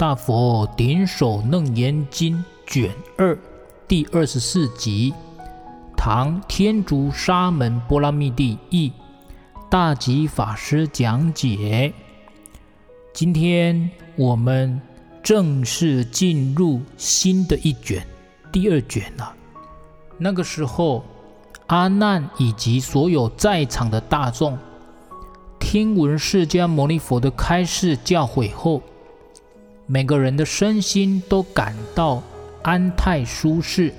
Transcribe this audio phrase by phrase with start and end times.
[0.00, 3.38] 大佛顶首楞严经卷二
[3.86, 5.12] 第二十四集，
[5.94, 8.90] 唐天竺沙门波拉密帝译，
[9.68, 11.92] 大吉法师讲解。
[13.12, 14.80] 今天我们
[15.22, 18.02] 正式进入新的一卷，
[18.50, 19.34] 第二卷了。
[20.16, 21.04] 那个时候，
[21.66, 24.56] 阿难以及所有在场的大众，
[25.58, 28.80] 听闻释迦牟尼佛的开示教诲后，
[29.92, 32.22] 每个人的身心都感到
[32.62, 33.92] 安泰舒适。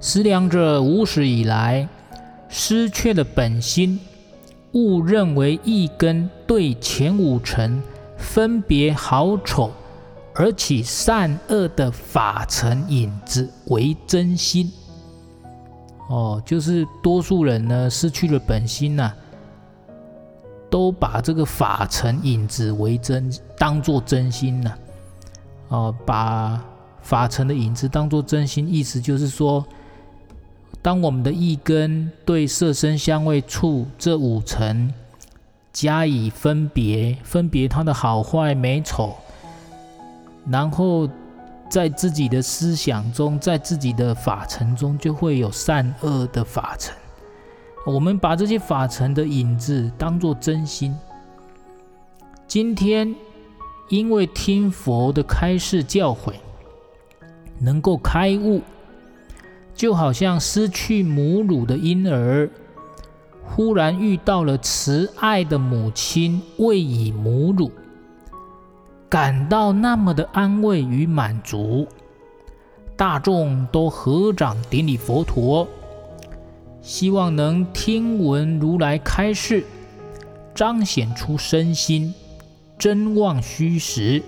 [0.00, 1.88] 思量着无始以来
[2.46, 3.98] 失却的本心，
[4.72, 7.82] 误认为一根对前五尘
[8.18, 9.72] 分别好丑
[10.34, 14.70] 而起善恶的法尘影子为真心。
[16.10, 19.10] 哦，就是多数人呢失去了本心呐、
[20.72, 24.72] 都把这个法尘影子为真，当做真心呢、
[25.68, 26.58] 哦，把
[27.02, 29.62] 法尘的影子当做真心，意思就是说，
[30.80, 34.90] 当我们的一根对色身香味触这五尘
[35.74, 39.14] 加以分别，分别它的好坏美丑，
[40.48, 41.06] 然后
[41.68, 46.94] 在自己的思想中，在自己的法尘中，就会有善恶的法尘。
[47.84, 50.96] 我们把这些法尘的影子当作真心。
[52.46, 53.14] 今天
[53.88, 56.34] 因为听佛的开示教诲，
[57.58, 58.60] 能够开悟，
[59.74, 62.48] 就好像失去母乳的婴儿，
[63.44, 67.70] 忽然遇到了慈爱的母亲喂以母乳，
[69.08, 71.86] 感到那么的安慰与满足。
[72.96, 75.66] 大众都合掌顶礼佛陀。
[76.82, 79.64] 希望能听闻如来开示，
[80.52, 82.12] 彰显出身心
[82.76, 84.20] 真妄虚实，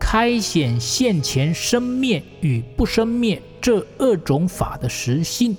[0.00, 5.54] 开显现前生灭与不生灭这二种法的实性。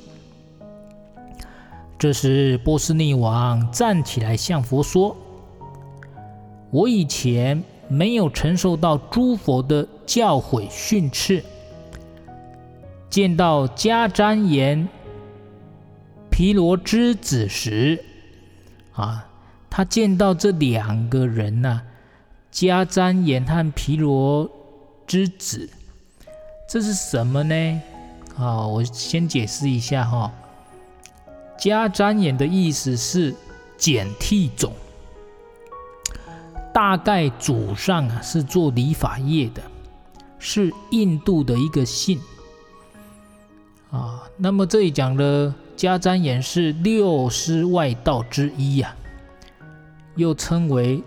[1.99, 5.15] 这时，波斯匿王站起来向佛说
[6.71, 11.43] ：“我以前没有承受到诸佛的教诲训斥，
[13.11, 14.89] 见到迦旃延。”
[16.37, 18.05] 毗罗之子时，
[18.93, 19.27] 啊，
[19.71, 21.83] 他见到这两个人呐、啊，
[22.53, 24.47] 迦旃延和毗罗
[25.07, 25.67] 之子，
[26.69, 27.81] 这是什么呢？
[28.37, 30.31] 啊，我先解释一下哈。
[31.57, 33.33] 迦旃延的意思是
[33.75, 34.71] 简替种，
[36.71, 39.63] 大概祖上啊是做理发业的，
[40.37, 42.21] 是印度的一个姓。
[43.89, 45.51] 啊，那么这里讲的。
[45.77, 48.95] 迦旃延是六师外道之一呀、
[50.15, 51.03] 又称为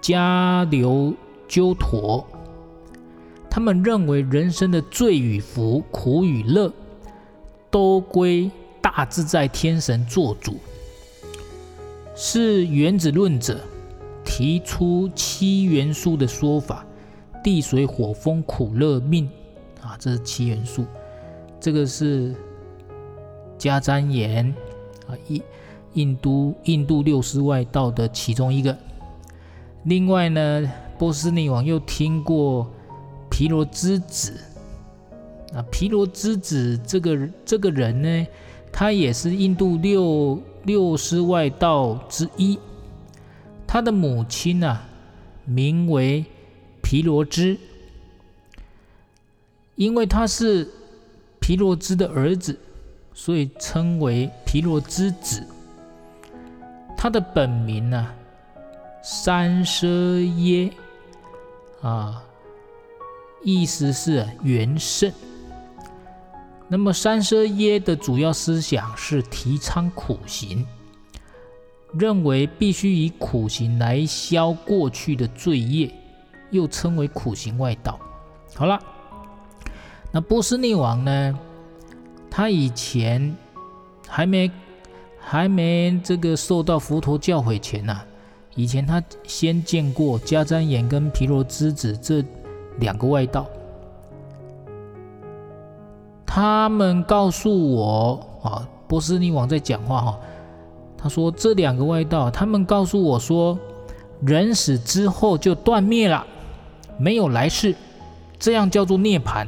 [0.00, 1.12] 迦留
[1.48, 2.24] 鸠陀。
[3.50, 6.72] 他们认为人生的罪与福、苦与乐，
[7.68, 8.48] 都归
[8.80, 10.54] 大自在天神做主。
[12.14, 13.58] 是原子论者
[14.24, 16.86] 提出七元素的说法：
[17.42, 19.28] 地水火风苦乐命
[19.82, 20.86] 啊，这是七元素。
[21.58, 22.32] 这个是。
[23.66, 24.54] 迦旃延
[25.06, 25.42] 啊，印
[25.94, 28.76] 印度印度六师外道的其中一个。
[29.84, 32.70] 另外呢，波斯匿王又听过
[33.30, 34.32] 皮罗之子
[35.54, 38.26] 啊，皮罗之子这个这个人呢，
[38.72, 42.58] 他也是印度六六师外道之一。
[43.66, 44.86] 他的母亲啊，
[45.44, 46.24] 名为
[46.82, 47.58] 皮罗支，
[49.74, 50.68] 因为他是
[51.40, 52.58] 皮罗支的儿子。
[53.18, 55.42] 所以称为毗罗之子。
[56.98, 58.06] 他的本名呢、
[59.02, 59.88] 三舍
[60.20, 60.70] 耶，
[61.80, 62.22] 啊，
[63.42, 65.10] 意思是圆胜。
[66.68, 70.66] 那么三舍耶的主要思想是提倡苦行，
[71.94, 75.90] 认为必须以苦行来消过去的罪业，
[76.50, 77.98] 又称为苦行外道。
[78.54, 78.78] 好了，
[80.12, 81.38] 那波斯匿王呢？
[82.36, 83.34] 他以前
[84.06, 84.50] 还没
[85.18, 88.02] 还没这个受到佛陀教诲前呐、
[88.54, 92.22] 以前他先见过迦旃延跟毗罗之子这
[92.78, 93.46] 两个外道，
[96.26, 100.20] 他们告诉我啊，波斯匿王在讲话哈，
[100.98, 103.58] 他说这两个外道，他们告诉我说，
[104.20, 106.26] 人死之后就断灭了，
[106.98, 107.74] 没有来世，
[108.38, 109.46] 这样叫做涅槃。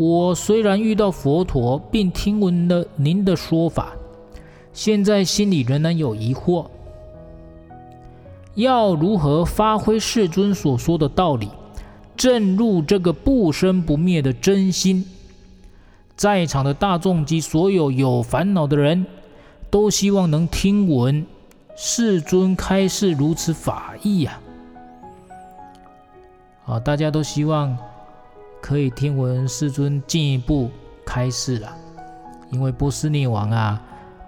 [0.00, 3.92] 我虽然遇到佛陀，并听闻了您的说法，
[4.72, 6.64] 现在心里仍然有疑惑。
[8.54, 11.50] 要如何发挥世尊所说的道理，
[12.16, 15.04] 证入这个不生不灭的真心？
[16.16, 19.04] 在场的大众及所有有烦恼的人，
[19.68, 21.26] 都希望能听闻
[21.76, 24.40] 世尊开示如此法义呀！
[26.64, 27.76] 啊，大家都希望
[28.60, 30.70] 可以听闻世尊进一步
[31.04, 31.74] 开示了，
[32.50, 33.82] 因为波斯匿王啊，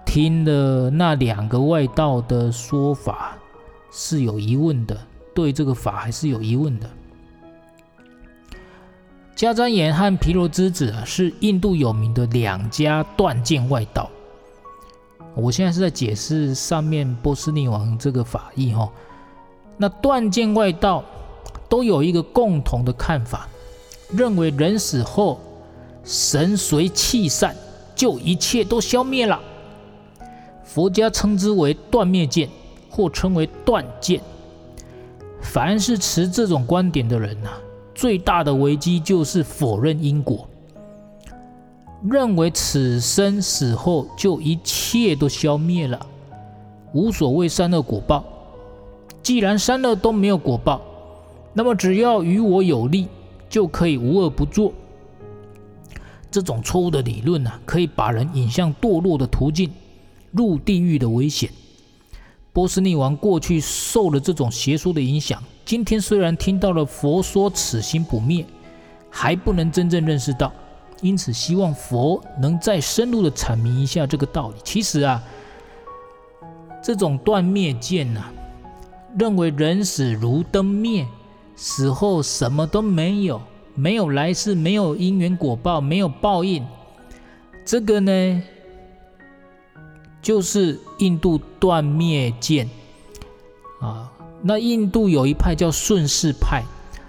[0.05, 3.37] 听了那两个外道的说法
[3.91, 4.97] 是有疑问的，
[5.33, 6.89] 对这个法还是有疑问的。
[9.35, 14.09] 迦旃延和毗罗之子啊，是印度有名的两家断见外道。
[15.35, 18.87] 我现在是在解释上面波斯匿王这个法义哈。
[19.75, 21.03] 那断见外道
[21.67, 23.49] 都有一个共同的看法，
[24.15, 25.39] 认为人死后
[26.03, 27.55] 神随气散，
[27.95, 29.39] 就一切都消灭了。
[30.63, 32.49] 佛家称之为断灭见，
[32.89, 34.21] 或称为断见。
[35.41, 37.59] 凡是持这种观点的人呐、啊。
[37.95, 40.47] 最大的危机就是否认因果，
[42.09, 46.03] 认为此生死后就一切都消灭了，
[46.91, 48.23] 无所谓善恶果报。
[49.21, 50.81] 既然善恶都没有果报，
[51.53, 53.07] 那么只要与我有利，
[53.53, 54.73] 就可以无恶不作。
[56.31, 59.69] 这种错误的理论呢、可以把人引向堕落的途径，
[60.31, 61.51] 入地狱的危险。
[62.51, 65.39] 波斯匿王过去受了这种邪说的影响。
[65.63, 68.43] 今天虽然听到了佛说此心不灭，
[69.11, 70.51] 还不能真正认识到，
[71.03, 74.55] 因此希望佛能再深入的阐明一下这个道理。
[74.63, 75.23] 其实啊，
[76.81, 78.31] 这种断灭见呐、
[79.15, 81.05] 认为人死如灯灭，
[81.55, 83.41] 死后什么都没有，
[83.75, 86.65] 没有来世，没有因缘果报，没有报应，
[87.65, 88.43] 这个呢，
[90.21, 92.69] 就是印度断灭见
[93.79, 94.11] 啊。
[94.41, 96.63] 那印度有一派叫顺世派，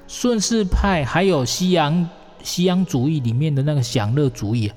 [0.06, 2.08] 顺世派还有西洋
[2.42, 4.70] 西洋主义里面的那个享乐主义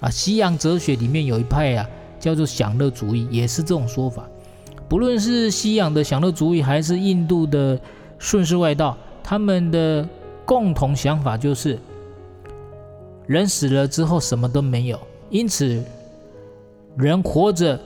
[0.00, 1.88] 啊，西洋哲学里面有一派啊，
[2.20, 4.28] 叫做享乐主义，也是这种说法。
[4.88, 7.80] 不论是西洋的享乐主义，还是印度的
[8.18, 10.06] 顺世外道，他们的
[10.44, 11.78] 共同想法就是，
[13.26, 14.98] 人死了之后什么都没有，
[15.30, 15.82] 因此
[16.96, 17.78] 人活着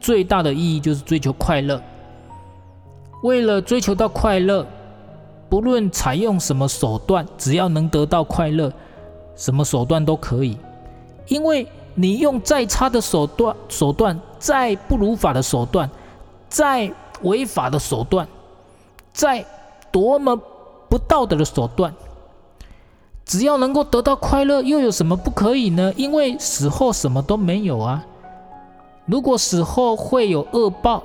[0.00, 1.80] 最大的意义就是追求快乐。
[3.22, 4.66] 为了追求到快乐，
[5.48, 8.70] 不论采用什么手段，只要能得到快乐，
[9.34, 10.58] 什么手段都可以。
[11.28, 15.88] 因为你用再差的手段、手段再不如法的手段、
[16.50, 16.92] 再
[17.22, 18.28] 违法的手段、
[19.12, 19.42] 再
[19.90, 20.36] 多么
[20.94, 21.92] 不道德的手段，
[23.24, 25.92] 只要能够得到快乐，又有什么不可以呢？
[25.96, 28.06] 因为死后什么都没有啊。
[29.04, 31.02] 如果死后会有恶报，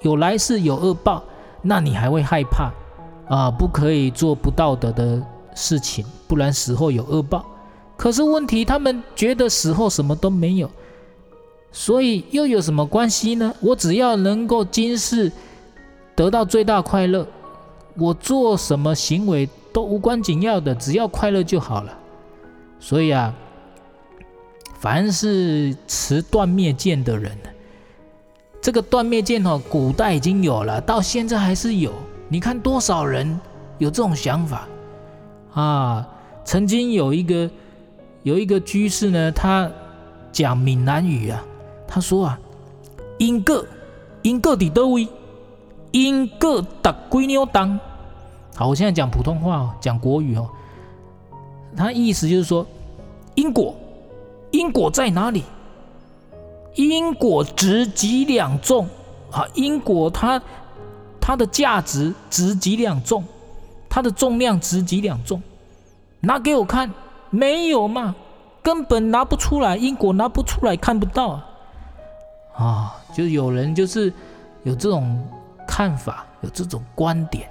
[0.00, 1.22] 有来世有恶报。
[1.62, 2.72] 那你还会害怕
[3.28, 3.48] 啊？
[3.52, 5.22] 不可以做不道德的
[5.54, 7.46] 事情，不然死后有恶报。
[7.96, 10.68] 可是问题，他们觉得死后什么都没有，
[11.70, 13.54] 所以又有什么关系呢？
[13.60, 15.30] 我只要能够今世
[16.16, 17.24] 得到最大快乐，
[17.96, 21.98] 我做什么行为都无关紧要的，只要快乐就好了。
[22.78, 23.34] 所以啊，
[24.78, 27.36] 凡是持断灭见的人。
[28.62, 31.92] 这个断灭见哦，古代已经有了，到现在还是有。
[32.28, 33.40] 你看多少人
[33.78, 34.68] 有这种想法
[35.52, 36.06] 啊？
[36.44, 37.50] 曾经有一个
[38.22, 39.70] 有一个居士呢，他
[40.32, 41.44] 讲闽南语啊，
[41.86, 42.38] 他说啊
[43.18, 43.66] ：“因个
[44.22, 45.08] 因果在哪位？
[45.92, 47.78] 因果打龟牛当。”
[48.56, 50.48] 好，我现在讲普通话，讲国语哦。
[51.76, 52.66] 他意思就是说，
[53.34, 53.74] 因果
[54.50, 55.44] 因果在哪里？
[56.74, 58.88] 因果值几两重
[59.30, 59.44] 啊？
[59.54, 60.40] 因果它
[61.20, 63.24] 它的价值值几两重？
[63.88, 65.42] 它的重量值几两重？
[66.20, 66.92] 拿给我看，
[67.30, 68.14] 没有嘛？
[68.62, 71.46] 根本拿不出来，因果拿不出来，看不到啊！
[72.54, 74.12] 啊，就有人就是
[74.64, 75.18] 有这种
[75.80, 77.48] 看法，有这种观点，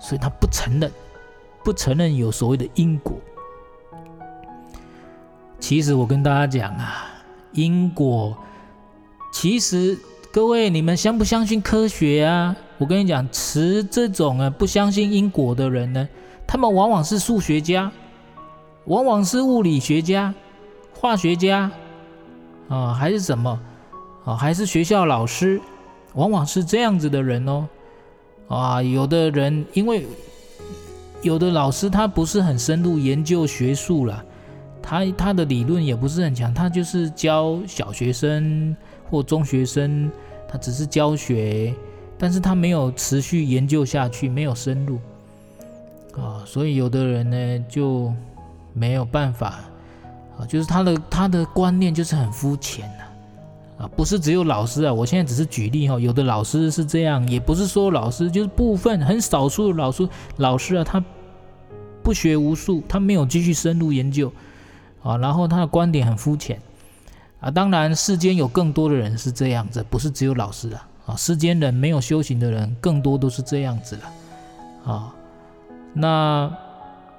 [0.00, 0.88] 所以他不承认，
[1.64, 3.16] 不承认有所谓的因果。
[5.58, 7.04] 其实我跟大家讲啊，
[7.50, 8.38] 因果。
[9.32, 9.98] 其实，
[10.32, 12.54] 各位，你们相不相信科学啊？
[12.78, 16.08] 我跟你讲，持这种啊不相信因果的人呢，
[16.46, 17.90] 他们往往是数学家，
[18.84, 20.32] 往往是物理学家、
[20.96, 21.72] 化学家，
[22.68, 23.58] 啊，还是什么，
[24.24, 25.60] 啊，还是学校老师，
[26.14, 27.68] 往往是这样子的人哦。
[28.48, 30.06] 啊，有的人因为
[31.22, 34.24] 有的老师他不是很深入研究学术了，
[34.82, 38.76] 他他的理论也不是很强，他就是教小学生。
[39.10, 40.10] 或中学生，
[40.48, 41.72] 他只是教学，
[42.18, 44.98] 但是他没有持续研究下去，没有深入
[46.18, 48.12] 啊，所以有的人呢就
[48.72, 49.60] 没有办法
[50.36, 53.03] 啊，就是他的他的观念就是很肤浅啊，
[53.96, 61.02] 不是只有老师啊，我现在只是举例哈，有的老师是这样，也不是说老师就是部分很少数老师老师啊，他
[62.02, 64.32] 不学无术，他没有继续深入研究
[65.02, 66.60] 啊，然后他的观点很肤浅
[67.40, 70.88] 啊，当然世间有更多的人是这样子，不是只有老师啊。
[71.06, 74.90] 啊，世间人没有修行的人，更多都是这样子了。
[74.90, 75.14] 啊，
[75.92, 76.50] 那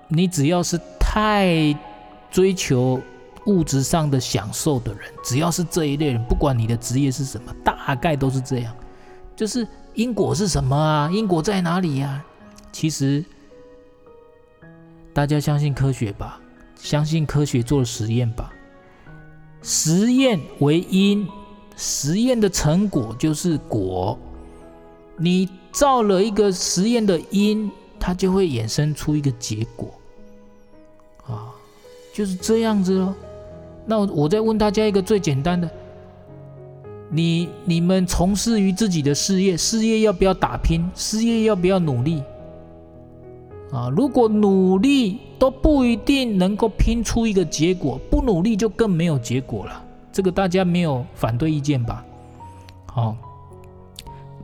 [0.07, 1.77] 你只要是太
[2.31, 2.99] 追求
[3.45, 8.75] 物质上的享受的人，只要是这一类人，不管你的职业是什么，大概都是这样。
[9.35, 11.09] 就是因果是什么啊？
[11.11, 12.23] 因果在哪里呀？
[12.71, 13.23] 其实
[15.13, 16.39] 大家相信科学吧，
[16.75, 18.51] 相信科学做的实验吧，
[19.61, 21.27] 实验为因。
[21.77, 24.17] 实验的成果就是果，
[25.17, 29.93] 你造了一个实验的因，它就会衍生出一个结果，
[31.27, 31.51] 啊，
[32.13, 33.13] 就是这样子咯。
[33.85, 35.69] 那我再问大家一个最简单的，
[37.09, 40.89] 你你们从事于自己的事业，事业要不要打拼？
[40.95, 42.23] 事业要不要努力？
[43.71, 49.83] 啊，如果努力都不一定能够拼出一个结果，不努力就更没有结果了。
[50.11, 52.03] 这个大家没有反对意见吧？
[52.85, 53.15] 好，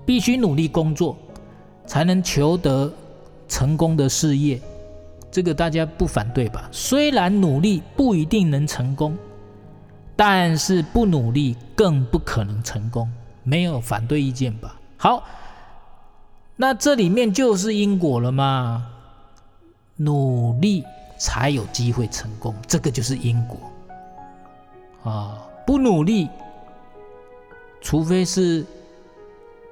[0.05, 1.15] 必须努力工作，
[1.85, 2.91] 才能求得
[3.47, 4.59] 成功的事业。
[5.31, 6.67] 这个大家不反对吧？
[6.71, 9.15] 虽然努力不一定能成功，
[10.23, 13.11] 但是不努力更不可能成功。
[13.41, 14.79] 没有反对意见吧？
[14.95, 15.23] 好，
[16.55, 18.85] 那这里面就是因果了吗？
[19.95, 20.83] 努力
[21.17, 25.39] 才有机会成功，这个就是因果啊。
[25.65, 26.29] 不努力，
[27.81, 28.63] 除非是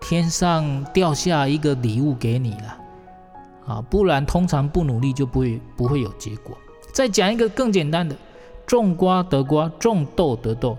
[0.01, 2.77] 天上掉下一个礼物给你了
[3.67, 6.57] 啊，不然通常不努力就不会不会有结果。
[6.91, 8.15] 再讲一个更简单的，
[8.69, 10.77] 种瓜得瓜，种豆得豆。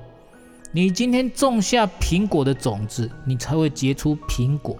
[0.70, 4.76] 你今天种下苹果的种子，你才会结出苹果；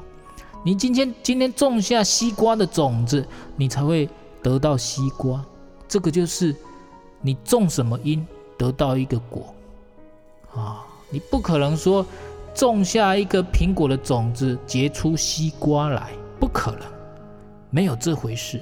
[0.65, 3.27] 你今天今天种下西瓜的种子，
[3.57, 4.09] 你才会
[4.41, 5.45] 得到西瓜。
[5.89, 6.55] 这个就是
[7.21, 8.25] 你种什么因，
[8.57, 9.53] 得到一个果。
[10.55, 12.07] 啊，你不可能说
[12.55, 16.83] 种下一个苹果的种子结出西瓜来，不可能，
[17.71, 18.61] 没有这回事。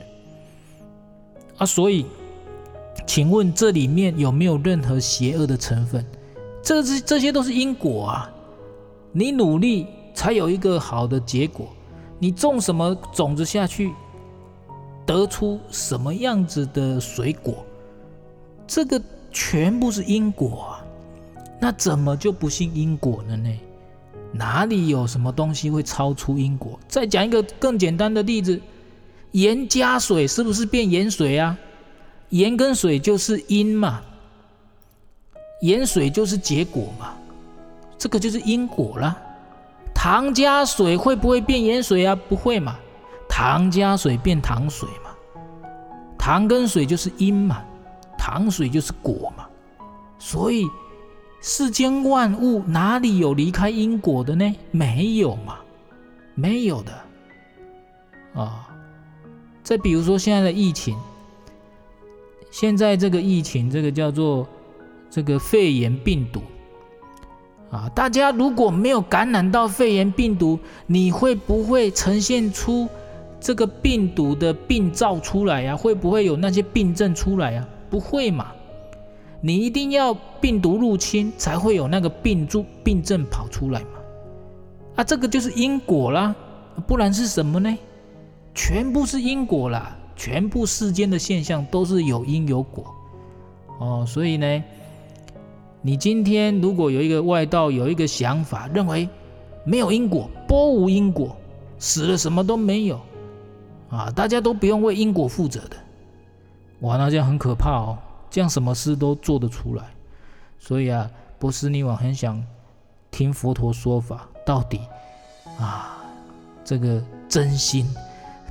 [1.58, 2.06] 啊，所以，
[3.06, 6.04] 请问这里面有没有任何邪恶的成分？
[6.62, 8.30] 这是这些都是因果啊，
[9.12, 11.68] 你努力才有一个好的结果，
[12.18, 13.92] 你种什么种子下去，
[15.06, 17.64] 得出什么样子的水果，
[18.66, 19.00] 这个
[19.32, 20.84] 全部是因果啊。
[21.60, 23.50] 那怎么就不信因果了呢？
[24.30, 26.78] 哪里有什么东西会超出因果？
[26.86, 28.60] 再讲一个更简单的例子：
[29.32, 31.58] 盐加水是不是变盐水啊？
[32.30, 34.00] 盐跟水就是因嘛，
[35.62, 37.16] 盐水就是结果嘛，
[37.96, 39.16] 这个就是因果啦。
[39.94, 42.14] 糖加水会不会变盐水啊？
[42.14, 42.76] 不会嘛，
[43.28, 45.10] 糖加水变糖水嘛，
[46.16, 47.62] 糖跟水就是因嘛，
[48.16, 49.46] 糖水就是果嘛，
[50.18, 50.66] 所以。
[51.40, 54.56] 世间万物哪里有离开因果的呢？
[54.72, 55.58] 没有嘛，
[56.34, 56.92] 没有的
[58.34, 58.68] 啊。
[59.62, 60.98] 再比如说现在的疫情，
[62.50, 64.46] 现在这个疫情，这个叫做
[65.10, 66.40] 这个肺炎病毒
[67.70, 67.88] 啊。
[67.94, 72.88] 大家如果没有感染到肺炎病毒，你会不会呈现出
[73.40, 75.76] 这个病毒的病灶出来呀？
[75.76, 77.68] 会不会有那些病症出来呀？
[77.90, 78.52] 不会嘛。
[79.40, 83.88] 你一定要病毒入侵才会有那个病株病症跑出来嘛？
[84.96, 86.34] 啊，这个就是因果啦，
[86.86, 87.72] 不然是什么呢？
[88.52, 92.94] 全部是因果啦，全部世间的现象都是有因有果
[93.78, 94.04] 哦。
[94.06, 94.62] 所以呢，
[95.80, 99.08] 你今天如果有一个外道有一个想法，认为
[99.64, 101.34] 没有因果，波无因果，
[101.78, 103.00] 死了什么都没有
[103.88, 105.76] 啊，大家都不用为因果负责的，
[106.80, 107.96] 哇，那这样很可怕哦。
[108.30, 109.84] 这样什么事都做得出来，
[110.58, 112.44] 所以啊，波斯匿王很想
[113.10, 114.80] 听佛陀说法，到底
[115.58, 116.04] 啊，
[116.64, 117.86] 这个真心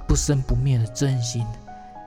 [0.08, 1.46] 不生不灭的真心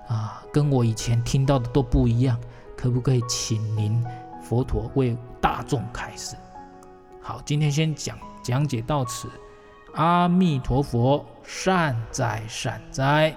[0.08, 2.38] 啊，跟我以前听到的都不一样，
[2.76, 4.04] 可不可以请您
[4.42, 6.34] 佛陀为大众开示？
[7.20, 9.28] 好，今天先讲讲解到此，
[9.94, 13.34] 阿弥陀佛，善哉善哉。